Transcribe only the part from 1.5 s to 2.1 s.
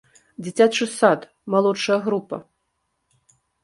малодшая